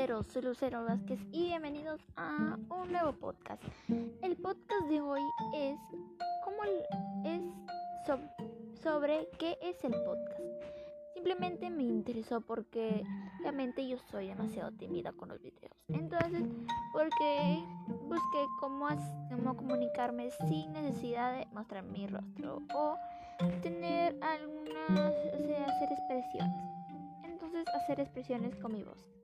[0.00, 3.62] soy Lucero Vázquez y bienvenidos a un nuevo podcast.
[4.22, 5.20] El podcast de hoy
[5.54, 5.78] es
[6.42, 6.64] cómo
[7.22, 7.42] es
[8.82, 10.40] sobre qué es el podcast.
[11.12, 13.04] Simplemente me interesó porque
[13.42, 15.76] realmente yo soy demasiado tímida con los videos.
[15.88, 16.44] Entonces,
[16.94, 17.62] porque
[18.08, 18.88] busqué cómo,
[19.54, 22.96] comunicarme sin necesidad de mostrar mi rostro o
[23.60, 26.80] tener algunas, hacer expresiones
[27.74, 29.19] hacer expresiones con mi voz.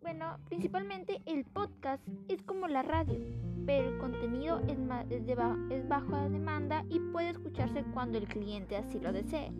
[0.00, 3.18] Bueno, principalmente el podcast es como la radio,
[3.66, 4.78] pero el contenido es,
[5.10, 5.36] es, de
[5.70, 9.52] es bajo demanda y puede escucharse cuando el cliente así lo desee.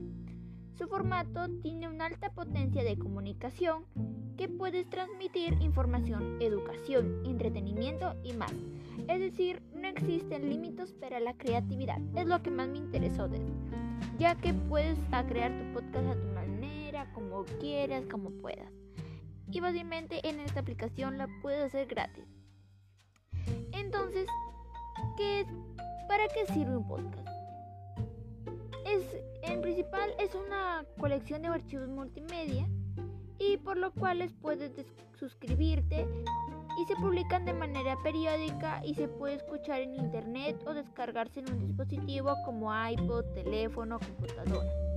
[0.75, 3.84] Su formato tiene una alta potencia de comunicación
[4.37, 8.55] que puedes transmitir información, educación, entretenimiento y más.
[9.09, 11.98] Es decir, no existen límites para la creatividad.
[12.15, 13.28] Es lo que más me interesó
[14.19, 18.72] ya que puedes crear tu podcast a tu manera, como quieras, como puedas.
[19.50, 22.24] Y básicamente en esta aplicación la puedes hacer gratis.
[23.72, 24.28] Entonces,
[25.16, 25.46] ¿qué?
[26.06, 27.28] ¿Para qué sirve un podcast?
[28.86, 29.04] Es,
[29.42, 32.69] en principal es una colección de archivos multimedia
[33.38, 34.72] y por lo cual puedes
[35.19, 36.06] suscribirte
[36.78, 41.50] y se publican de manera periódica y se puede escuchar en internet o descargarse en
[41.50, 44.88] un dispositivo como iPod, teléfono, computadora.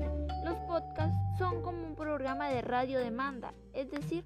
[0.44, 4.26] Los podcasts son como un programa de radio demanda, es decir,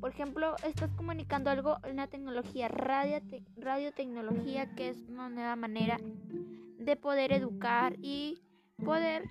[0.00, 3.20] por ejemplo, estás comunicando algo en la tecnología radio,
[3.56, 5.98] radiotecnología, que es una nueva manera
[6.78, 8.40] de poder educar y
[8.82, 9.24] poder,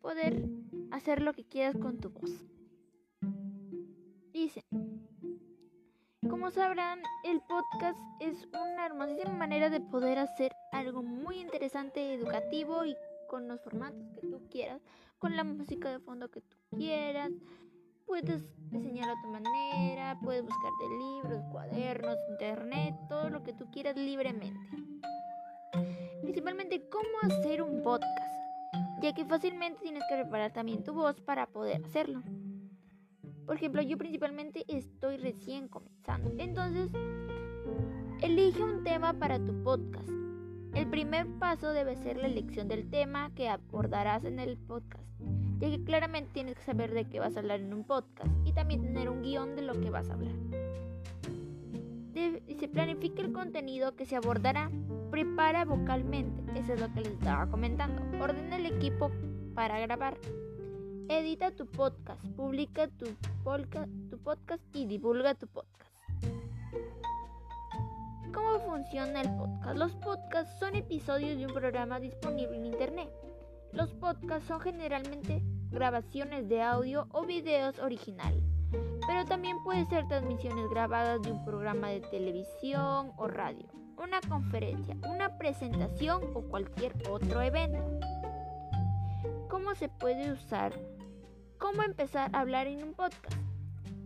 [0.00, 0.48] poder
[0.90, 2.30] hacer lo que quieras con tu voz.
[4.32, 4.64] Dice,
[6.30, 12.86] como sabrán, el podcast es una hermosísima manera de poder hacer algo muy interesante, educativo
[12.86, 12.96] y
[13.28, 14.80] con los formatos que tú quieras,
[15.22, 17.30] con la música de fondo que tú quieras.
[18.06, 18.42] Puedes
[18.72, 24.58] diseñar a tu manera, puedes buscarte libros, cuadernos, internet, todo lo que tú quieras libremente.
[26.22, 28.34] Principalmente cómo hacer un podcast,
[29.00, 32.20] ya que fácilmente tienes que preparar también tu voz para poder hacerlo.
[33.46, 36.32] Por ejemplo, yo principalmente estoy recién comenzando.
[36.36, 36.90] Entonces,
[38.22, 40.10] elige un tema para tu podcast.
[40.74, 45.11] El primer paso debe ser la elección del tema que abordarás en el podcast,
[45.62, 48.52] ya que claramente tienes que saber de qué vas a hablar en un podcast y
[48.52, 50.34] también tener un guion de lo que vas a hablar.
[52.48, 54.72] y se planifica el contenido que se abordará.
[55.12, 58.02] Prepara vocalmente, eso es lo que les estaba comentando.
[58.20, 59.12] Ordena el equipo
[59.54, 60.16] para grabar.
[61.08, 63.06] Edita tu podcast, publica tu,
[64.10, 65.92] tu podcast y divulga tu podcast.
[68.34, 69.76] ¿Cómo funciona el podcast?
[69.76, 73.10] Los podcasts son episodios de un programa disponible en Internet.
[73.72, 78.42] Los podcasts son generalmente grabaciones de audio o videos originales,
[79.06, 83.66] pero también pueden ser transmisiones grabadas de un programa de televisión o radio,
[83.96, 87.82] una conferencia, una presentación o cualquier otro evento.
[89.48, 90.72] ¿Cómo se puede usar?
[91.58, 93.36] ¿Cómo empezar a hablar en un podcast?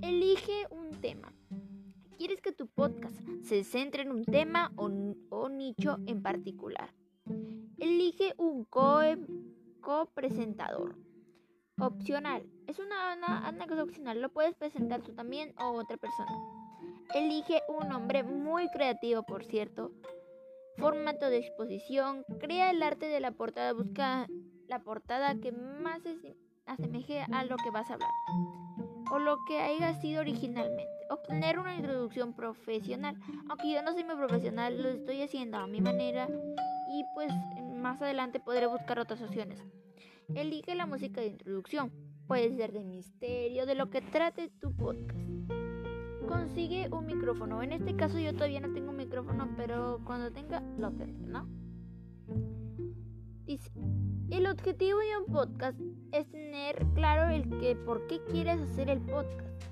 [0.02, 1.32] Elige un tema.
[2.18, 4.88] ¿Quieres que tu podcast se centre en un tema o,
[5.48, 6.94] nicho en particular?
[7.78, 10.96] Elige un co-presentador.
[11.78, 12.46] Opcional.
[12.66, 13.16] Es una,
[13.50, 14.20] una cosa opcional.
[14.20, 16.30] Lo puedes presentar tú también o otra persona.
[17.14, 19.92] Elige un nombre muy creativo, por cierto.
[20.76, 22.24] Formato de exposición.
[22.40, 23.72] Crea el arte de la portada.
[23.72, 24.26] Busca
[24.68, 26.00] la portada que más
[26.66, 28.10] asemeje a lo que vas a hablar
[29.10, 30.84] o lo que haya sido originalmente.
[31.10, 33.16] Obtener una introducción profesional.
[33.48, 36.28] Aunque yo no soy muy profesional, lo estoy haciendo a mi manera
[36.90, 37.32] y pues
[37.74, 39.62] más adelante podré buscar otras opciones.
[40.34, 41.92] Elige la música de introducción.
[42.26, 45.20] Puede ser de misterio, de lo que trate tu podcast.
[46.26, 47.62] Consigue un micrófono.
[47.62, 51.48] En este caso yo todavía no tengo un micrófono, pero cuando tenga lo tendré, ¿no?
[53.44, 53.70] Dice,
[54.30, 55.80] el objetivo de un podcast
[56.10, 59.62] es tener claro el que por qué quieres hacer el podcast.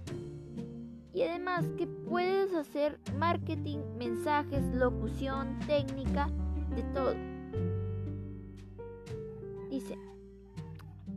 [1.12, 6.28] Y además que puedes hacer marketing, mensajes, locución, técnica,
[6.76, 7.14] de todo.
[9.68, 9.98] Dice,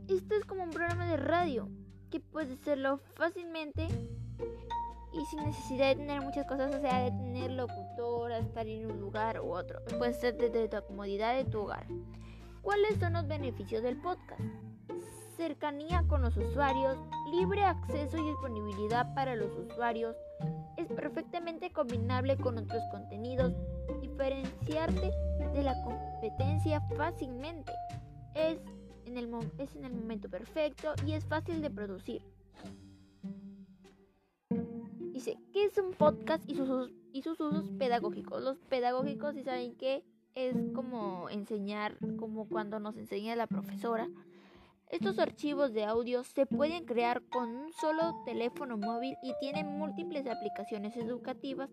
[0.09, 1.69] esto es como un programa de radio
[2.09, 3.87] que puedes hacerlo fácilmente
[5.13, 8.99] y sin necesidad de tener muchas cosas, o sea, de tener locutora, estar en un
[8.99, 9.81] lugar u otro.
[9.97, 11.85] Puedes ser desde tu comodidad de tu hogar.
[12.61, 14.41] ¿Cuáles son los beneficios del podcast?
[15.35, 16.97] Cercanía con los usuarios,
[17.31, 20.15] libre acceso y disponibilidad para los usuarios,
[20.77, 23.53] es perfectamente combinable con otros contenidos,
[24.01, 25.11] diferenciarte
[25.53, 27.71] de la competencia fácilmente,
[28.35, 28.59] es
[29.17, 32.21] el, es en el momento perfecto y es fácil de producir.
[35.11, 38.41] Dice, ¿qué es un podcast y sus, y sus usos pedagógicos?
[38.43, 40.03] Los pedagógicos, si saben que
[40.35, 44.07] es como enseñar, como cuando nos enseña la profesora.
[44.89, 50.27] Estos archivos de audio se pueden crear con un solo teléfono móvil y tienen múltiples
[50.27, 51.71] aplicaciones educativas,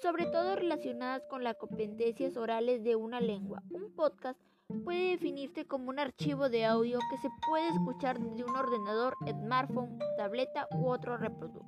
[0.00, 3.62] sobre todo relacionadas con las competencias orales de una lengua.
[3.70, 4.40] Un podcast
[4.84, 9.98] puede definirse como un archivo de audio que se puede escuchar desde un ordenador, smartphone,
[10.16, 11.64] tableta u otro reproductor.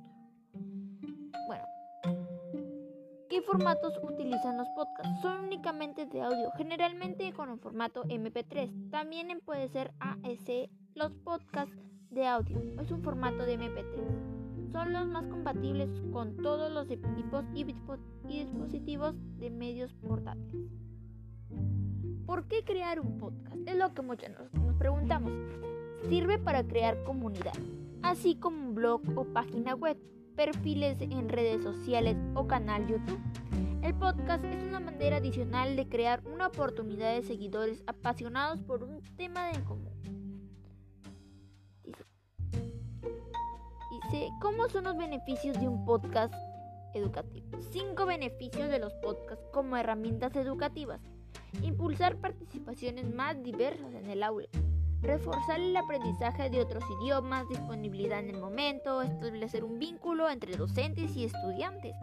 [1.47, 1.65] Bueno,
[3.29, 5.21] ¿qué formatos utilizan los podcasts?
[5.21, 8.89] Son únicamente de audio, generalmente con un formato MP3.
[8.89, 10.69] También puede ser ASC.
[10.95, 11.75] Los podcasts
[12.09, 14.71] de audio es un formato de MP3.
[14.71, 20.69] Son los más compatibles con todos los equipos y dispositivos de medios portátiles.
[22.25, 23.57] ¿Por qué crear un podcast?
[23.65, 25.31] Es lo que muchos nos, preguntamos.
[26.07, 27.53] Sirve para crear comunidad,
[28.01, 29.97] así como un blog o página web,
[30.35, 33.19] perfiles en redes sociales o canal YouTube.
[33.81, 39.01] El podcast es una manera adicional de crear una oportunidad de seguidores apasionados por un
[39.17, 39.89] tema en común.
[43.91, 46.33] Dice, ¿cómo son los beneficios de un podcast
[46.93, 47.59] educativo?
[47.71, 51.01] Cinco beneficios de los podcasts como herramientas educativas.
[51.61, 54.47] Impulsar participaciones más diversas en el aula.
[55.01, 61.15] Reforzar el aprendizaje de otros idiomas, disponibilidad en el momento, establecer un vínculo entre docentes
[61.15, 61.95] y estudiantes.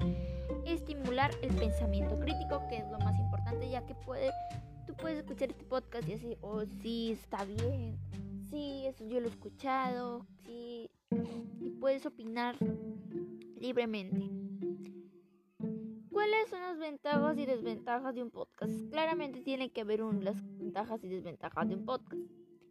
[0.65, 4.31] Estimular el pensamiento crítico, que es lo más importante, ya que puede,
[4.87, 7.99] tú puedes escuchar este podcast y decir, oh, sí, está bien,
[8.51, 10.91] sí, eso yo lo he escuchado, sí,
[11.61, 12.57] y puedes opinar
[13.61, 14.31] libremente.
[16.17, 18.73] ¿Cuáles son las ventajas y desventajas de un podcast?
[18.91, 22.23] Claramente tiene que haber un, las ventajas y desventajas de un podcast.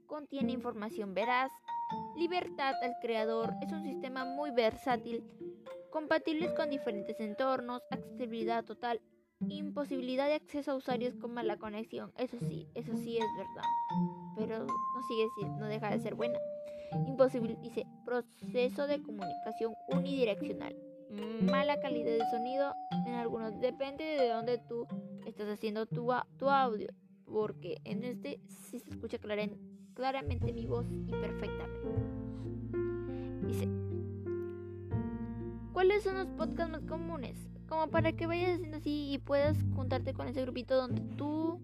[0.07, 1.51] Contiene información veraz,
[2.15, 5.23] libertad al creador, es un sistema muy versátil,
[5.91, 8.99] compatibles con diferentes entornos, accesibilidad total,
[9.47, 12.11] imposibilidad de acceso a usuarios con mala conexión.
[12.17, 13.69] Eso sí, eso sí es verdad,
[14.35, 15.27] pero no sigue
[15.59, 16.39] no deja de ser buena.
[17.05, 20.75] Imposible, dice, proceso de comunicación unidireccional
[21.41, 22.73] mala calidad de sonido
[23.05, 23.59] en algunos.
[23.59, 24.87] Depende de dónde tú
[25.25, 26.89] estás haciendo tu, tu audio.
[27.25, 29.17] Porque en este sí se escucha
[29.93, 31.87] claramente mi voz y perfectamente.
[33.47, 33.67] Dice,
[35.73, 37.37] ¿cuáles son los podcasts más comunes?
[37.67, 41.59] Como para que vayas haciendo así y puedas juntarte con ese grupito donde tú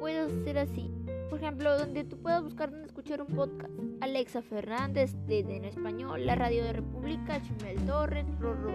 [0.00, 0.90] puedas hacer así.
[1.32, 3.72] Por ejemplo, donde tú puedas buscar donde escuchar un podcast.
[4.02, 8.74] Alexa Fernández de, En Español, la Radio de República, Chumel Torres, Rorro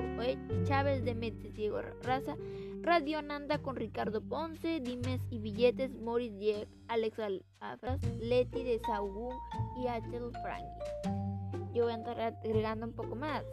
[0.64, 2.36] Chávez de Metes Diego Raza,
[2.82, 7.20] Radio Nanda con Ricardo Ponce, Dimes y Billetes, Morris Dieg, Alex
[7.60, 9.36] Afras, Leti de Saúl
[9.80, 11.76] y Achel Frankie.
[11.76, 13.44] Yo voy a estar agregando un poco más.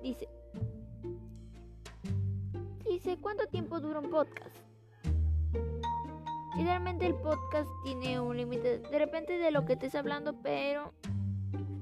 [0.00, 0.28] Dice,
[2.88, 4.56] dice, ¿cuánto tiempo dura un podcast?
[6.58, 10.92] Idealmente el podcast tiene un límite, de repente de lo que estés hablando, pero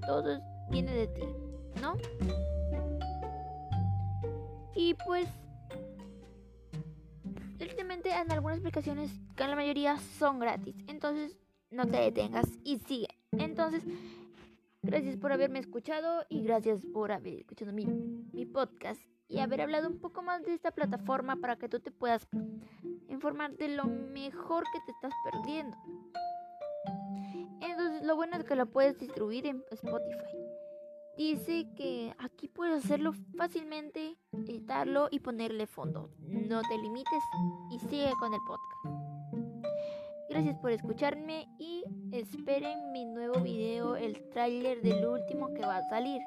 [0.07, 0.39] todo
[0.71, 1.23] viene de ti,
[1.81, 1.95] ¿no?
[4.75, 5.27] Y pues,
[7.59, 11.39] últimamente en algunas aplicaciones, que en la mayoría son gratis, entonces
[11.71, 13.09] no te detengas y sigue.
[13.33, 13.83] Entonces,
[14.83, 19.89] gracias por haberme escuchado y gracias por haber escuchado mi, mi podcast y haber hablado
[19.89, 22.29] un poco más de esta plataforma para que tú te puedas
[23.09, 25.77] informar de lo mejor que te estás perdiendo.
[27.61, 30.37] Entonces, lo bueno es que la puedes distribuir en Spotify.
[31.17, 36.11] Dice que aquí puedes hacerlo fácilmente, editarlo y ponerle fondo.
[36.19, 37.23] No te limites
[37.71, 39.07] y sigue con el podcast.
[40.29, 45.89] Gracias por escucharme y esperen mi nuevo video, el tráiler del último que va a
[45.89, 46.21] salir.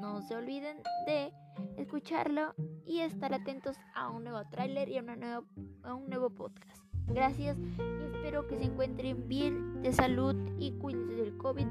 [0.00, 1.34] No se olviden de
[1.76, 5.42] escucharlo y estar atentos a un nuevo tráiler y a,
[5.82, 6.84] a un nuevo podcast.
[7.06, 11.66] Gracias y espero que se encuentren bien de salud y cuídense del COVID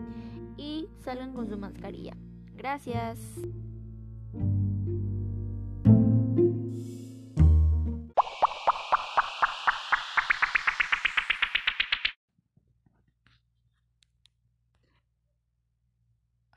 [0.58, 2.14] y salgan con su mascarilla.
[2.56, 3.20] Gracias.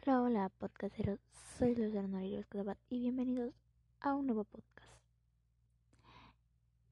[0.04, 1.31] Hola, hola, podcasteros.
[1.62, 3.54] Soy Luciano Esclavat y bienvenidos
[4.00, 4.98] a un nuevo podcast.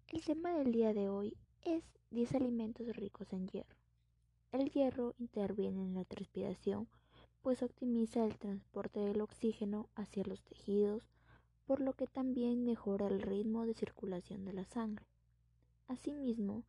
[0.06, 3.74] El tema del día de hoy es 10 alimentos ricos en hierro.
[4.52, 6.86] El hierro interviene en la transpiración,
[7.42, 11.02] pues optimiza el transporte del oxígeno hacia los tejidos,
[11.66, 15.04] por lo que también mejora el ritmo de circulación de la sangre.
[15.88, 16.62] Asimismo,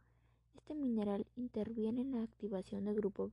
[0.55, 3.29] este mineral interviene en la activación del grupo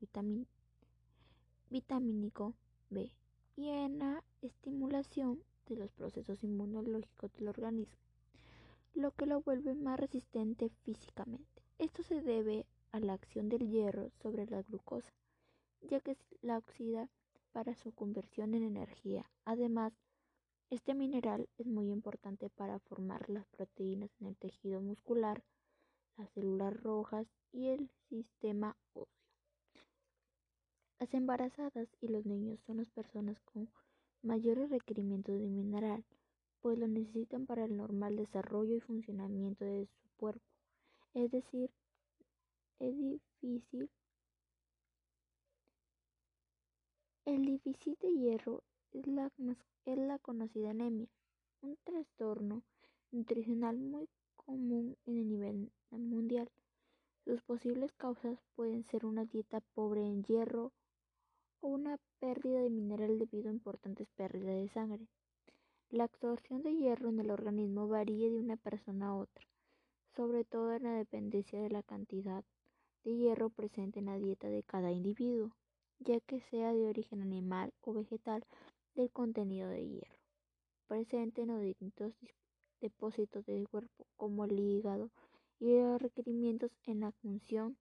[1.70, 2.52] vitamínico
[2.90, 3.10] B
[3.58, 7.98] y en la estimulación de los procesos inmunológicos del organismo,
[8.94, 11.60] lo que lo vuelve más resistente físicamente.
[11.80, 15.12] Esto se debe a la acción del hierro sobre la glucosa,
[15.80, 17.08] ya que la oxida
[17.50, 19.28] para su conversión en energía.
[19.44, 19.92] Además,
[20.70, 25.42] este mineral es muy importante para formar las proteínas en el tejido muscular,
[26.16, 29.17] las células rojas y el sistema óseo.
[31.00, 33.70] Las embarazadas y los niños son las personas con
[34.22, 36.04] mayores requerimientos de mineral,
[36.60, 40.44] pues lo necesitan para el normal desarrollo y funcionamiento de su cuerpo.
[41.14, 41.70] Es decir,
[42.80, 43.88] es difícil.
[47.24, 49.30] El déficit de hierro es la,
[49.84, 51.08] es la conocida anemia,
[51.60, 52.64] un trastorno
[53.12, 56.50] nutricional muy común en el nivel mundial.
[57.24, 60.72] Sus posibles causas pueden ser una dieta pobre en hierro
[61.60, 65.06] una pérdida de mineral debido a importantes pérdidas de sangre.
[65.90, 69.44] La absorción de hierro en el organismo varía de una persona a otra,
[70.16, 72.44] sobre todo en la dependencia de la cantidad
[73.04, 75.50] de hierro presente en la dieta de cada individuo,
[75.98, 78.44] ya que sea de origen animal o vegetal
[78.94, 80.18] del contenido de hierro
[80.88, 82.14] presente en los distintos
[82.80, 85.10] depósitos del cuerpo, como el hígado,
[85.60, 87.76] y los requerimientos en la función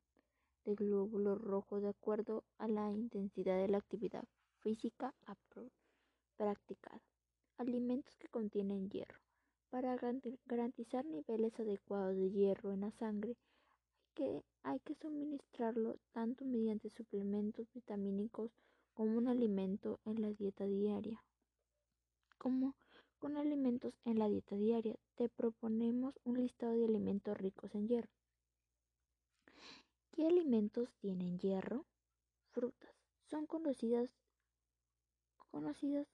[0.67, 4.25] del glóbulo rojo de acuerdo a la intensidad de la actividad
[4.59, 5.13] física
[6.35, 7.01] practicada.
[7.57, 9.19] Alimentos que contienen hierro.
[9.69, 9.97] Para
[10.45, 13.37] garantizar niveles adecuados de hierro en la sangre,
[14.13, 18.51] que hay que suministrarlo tanto mediante suplementos vitamínicos
[18.93, 21.23] como un alimento en la dieta diaria.
[22.37, 22.75] Como
[23.19, 28.09] con alimentos en la dieta diaria, te proponemos un listado de alimentos ricos en hierro.
[30.17, 31.85] ¿Qué alimentos tienen hierro?
[32.49, 32.89] Frutas.
[33.29, 34.09] Son conocidas,
[35.51, 36.07] conocidas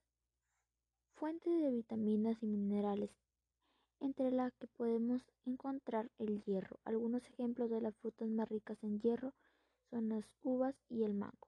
[1.15, 3.12] fuentes de vitaminas y minerales
[4.01, 6.81] entre las que podemos encontrar el hierro.
[6.83, 9.33] Algunos ejemplos de las frutas más ricas en hierro
[9.89, 11.48] son las uvas y el mango.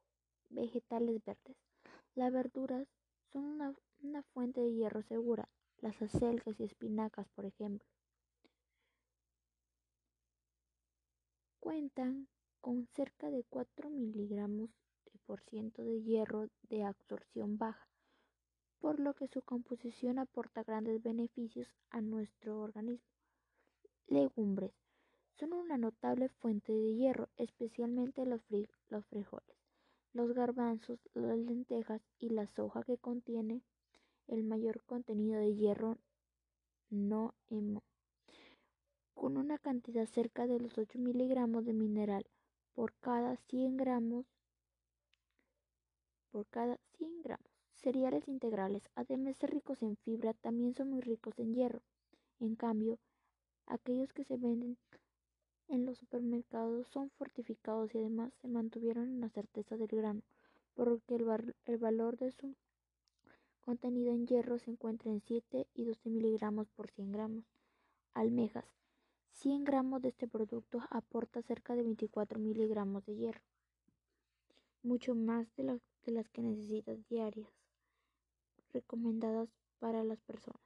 [0.50, 1.58] Vegetales verdes.
[2.14, 2.88] Las verduras
[3.34, 5.50] son una, una fuente de hierro segura.
[5.82, 7.86] Las acelgas y espinacas, por ejemplo.
[11.60, 12.30] Cuentan
[12.66, 14.72] con cerca de 4 miligramos
[15.14, 17.88] de por ciento de hierro de absorción baja
[18.80, 23.06] por lo que su composición aporta grandes beneficios a nuestro organismo.
[24.08, 24.74] Legumbres
[25.38, 29.58] son una notable fuente de hierro, especialmente los, frijoles,
[30.14, 33.62] los garbanzos, las lentejas y la soja que contiene
[34.26, 36.00] el mayor contenido de hierro
[36.90, 37.84] no hemo,
[39.14, 42.26] con una cantidad cerca de los 8 miligramos de mineral
[42.86, 44.28] por cada 100 gramos
[46.30, 47.50] por cada 100 gramos.
[47.74, 51.82] Cereales integrales, además de ricos en fibra, también son muy ricos en hierro.
[52.40, 53.00] En cambio,
[53.66, 54.78] aquellos que se venden
[55.68, 60.22] en los supermercados son fortificados y además se mantuvieron en la certeza del grano,
[60.76, 62.54] porque el, el valor de su
[63.62, 67.46] contenido en hierro se encuentra en 7 y 12 miligramos por 100 gramos.
[68.14, 68.85] Almejas.
[69.36, 73.42] 100 gramos de este producto aporta cerca de 24 miligramos de hierro,
[74.82, 77.52] mucho más de, de las que necesitas diarias
[78.72, 79.50] recomendadas
[79.80, 80.62] para las personas,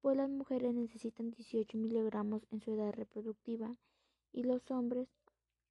[0.00, 3.76] pues las mujeres necesitan 18 miligramos en su edad reproductiva
[4.32, 5.08] y los hombres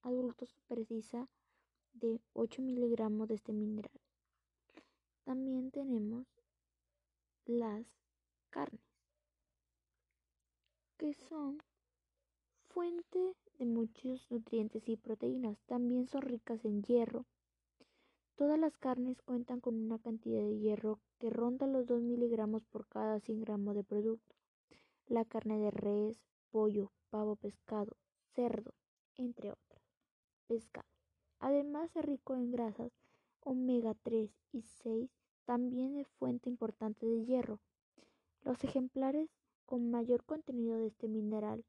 [0.04, 1.27] adultos precisan
[1.94, 4.00] de 8 miligramos de este mineral.
[5.24, 6.27] También tenemos
[7.46, 7.88] las
[8.51, 8.82] carnes,
[10.98, 11.58] que son
[12.77, 15.57] fuente de muchos nutrientes y proteínas.
[15.65, 17.25] También son ricas en hierro.
[18.36, 22.88] Todas las carnes cuentan con una cantidad de hierro que ronda los 2 miligramos por
[22.88, 24.36] cada 100 gramos de producto.
[25.07, 27.98] La carne de res, pollo, pavo, pescado,
[28.36, 28.75] cerdo,
[29.15, 29.81] entre otras.
[30.46, 30.88] Pescado.
[31.39, 32.91] Además es rico en grasas
[33.39, 35.10] omega 3 y 6,
[35.46, 37.60] también es fuente importante de hierro.
[38.43, 39.31] Los ejemplares
[39.65, 41.65] con mayor contenido de este mineral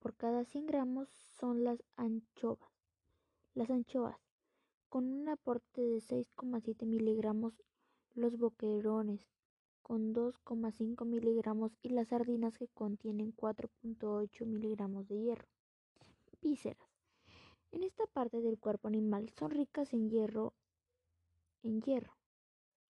[0.00, 2.58] por cada 100 gramos son las anchoas.
[3.54, 4.16] Las anchoas,
[4.88, 7.54] con un aporte de 6,7 miligramos
[8.14, 9.26] los boquerones
[9.88, 15.48] con 2,5 miligramos y las sardinas que contienen 4,8 miligramos de hierro.
[16.42, 16.90] Vísceras.
[17.72, 20.52] En esta parte del cuerpo animal son ricas en hierro,
[21.62, 22.12] en hierro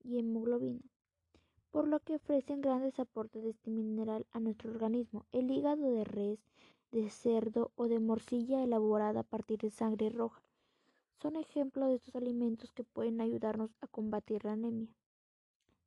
[0.03, 0.83] y hemoglobina,
[1.71, 5.25] por lo que ofrecen grandes aportes de este mineral a nuestro organismo.
[5.31, 6.41] El hígado de res,
[6.91, 10.43] de cerdo o de morcilla elaborada a partir de sangre roja
[11.21, 14.95] son ejemplos de estos alimentos que pueden ayudarnos a combatir la anemia.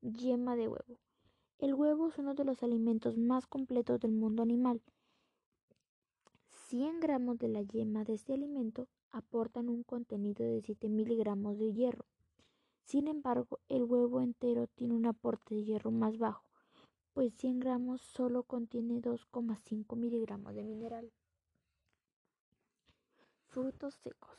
[0.02, 0.98] Yema de huevo.
[1.60, 4.82] El huevo es uno de los alimentos más completos del mundo animal.
[6.68, 11.74] 100 gramos de la yema de este alimento aportan un contenido de 7 miligramos de
[11.74, 12.06] hierro.
[12.84, 16.44] Sin embargo, el huevo entero tiene un aporte de hierro más bajo,
[17.14, 21.12] pues 100 gramos solo contiene 2,5 miligramos de mineral.
[23.48, 24.30] Frutos secos.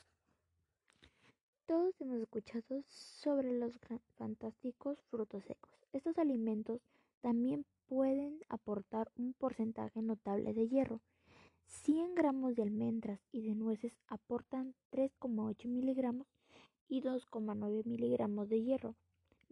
[1.67, 3.79] Todos hemos escuchado sobre los
[4.17, 5.71] fantásticos frutos secos.
[5.93, 6.81] Estos alimentos
[7.21, 11.00] también pueden aportar un porcentaje notable de hierro.
[11.67, 16.26] 100 gramos de almendras y de nueces aportan 3,8 miligramos
[16.88, 18.97] y 2,9 miligramos de hierro,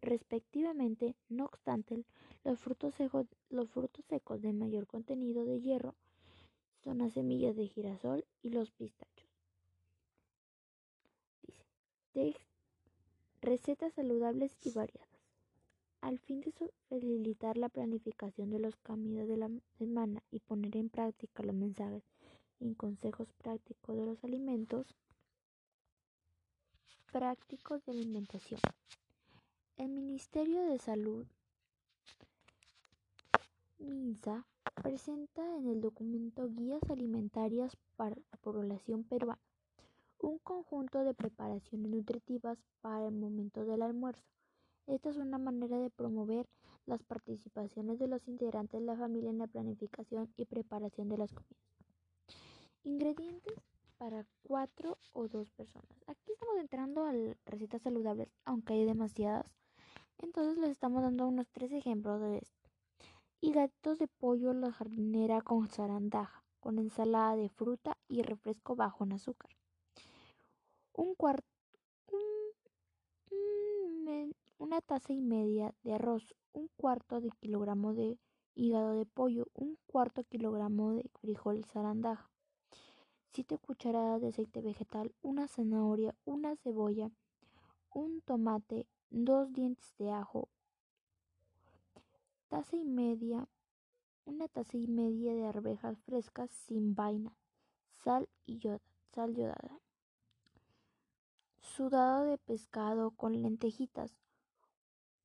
[0.00, 1.14] respectivamente.
[1.28, 2.04] No obstante,
[2.44, 5.94] los frutos, secos, los frutos secos de mayor contenido de hierro
[6.82, 9.28] son las semillas de girasol y los pistachos.
[12.14, 12.40] Dice,
[13.40, 15.08] recetas saludables y variadas.
[16.00, 16.52] Al fin de
[16.88, 22.02] facilitar la planificación de los caminos de la semana y poner en práctica los mensajes
[22.58, 24.86] y consejos prácticos de los alimentos
[27.12, 28.60] prácticos de alimentación.
[29.80, 31.26] El Ministerio de Salud
[33.78, 34.44] MINSA
[34.74, 39.40] presenta en el documento Guías Alimentarias para la Población Peruana,
[40.18, 44.22] un conjunto de preparaciones nutritivas para el momento del almuerzo
[44.86, 46.46] esta es una manera de promover
[46.84, 51.32] las participaciones de los integrantes de la familia en la planificación y preparación de las
[51.32, 51.56] comidas.
[52.82, 53.54] Ingredientes
[53.96, 55.96] para cuatro o dos personas.
[56.06, 57.14] Aquí estamos entrando a
[57.46, 59.59] recetas saludables, aunque hay demasiadas.
[60.22, 62.70] Entonces les estamos dando unos tres ejemplos de esto.
[63.40, 69.12] Higaditos de pollo la jardinera con zarandaja, con ensalada de fruta y refresco bajo en
[69.12, 69.50] azúcar.
[70.92, 71.46] Un cuarto
[74.60, 78.18] una taza y media de arroz, un cuarto de kilogramo de
[78.54, 82.30] hígado de pollo, un cuarto kilogramo de frijol zarandaja,
[83.32, 87.10] siete cucharadas de aceite vegetal, una zanahoria, una cebolla,
[87.94, 90.48] un tomate, dos dientes de ajo,
[92.48, 93.48] taza y media,
[94.24, 97.36] una taza y media de arvejas frescas sin vaina,
[98.04, 98.80] sal y yoda,
[99.12, 99.80] sal yodada.
[101.60, 104.12] Sudado de pescado con lentejitas,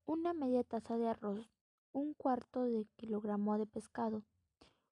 [0.06, 1.50] una media taza de arroz,
[1.94, 4.24] un cuarto de kilogramo de pescado,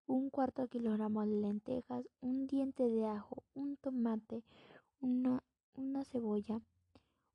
[0.05, 4.43] un cuarto de kilogramo de lentejas, un diente de ajo, un tomate,
[5.01, 5.43] una,
[5.75, 6.61] una cebolla,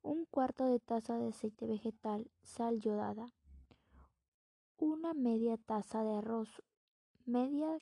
[0.01, 3.33] un cuarto de taza de aceite vegetal, sal yodada,
[4.77, 6.49] una media taza de arroz,
[7.25, 7.77] media,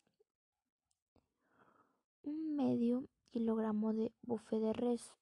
[2.24, 5.14] un medio kilogramo de buffet de res,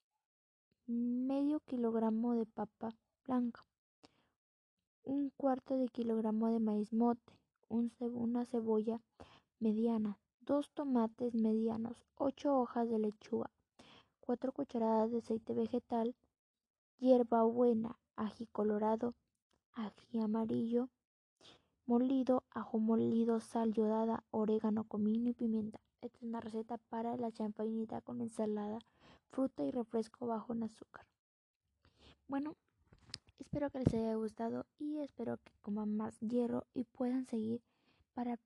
[0.87, 3.61] medio kilogramo de papa blanca,
[5.03, 7.33] un cuarto de kilogramo de maíz mote,
[7.67, 9.01] una cebolla
[9.59, 13.51] mediana, dos tomates medianos, ocho hojas de lechuga,
[14.21, 16.15] cuatro cucharadas de aceite vegetal,
[16.99, 19.13] hierbabuena, ají colorado,
[19.73, 20.89] ají amarillo,
[21.85, 25.79] molido, ajo molido, sal yodada, orégano, comino y pimienta.
[26.01, 28.79] Esta es una receta para la champañita con ensalada,
[29.29, 31.05] fruta y refresco bajo en azúcar.
[32.27, 32.55] Bueno,
[33.39, 37.61] Espero que les haya gustado y espero que coman más hierro y puedan seguir
[38.13, 38.39] para,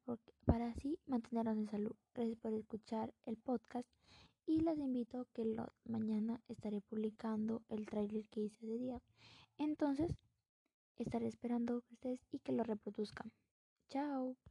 [0.45, 1.95] para así mantenernos en salud.
[2.13, 3.88] Gracias por escuchar el podcast
[4.49, 5.45] y les invito a que
[5.85, 8.99] mañana estaré publicando el trailer que hice ese día.
[9.59, 10.12] Entonces,
[10.97, 13.31] estaré esperando que ustedes y que lo reproduzcan.
[13.89, 14.39] Chao.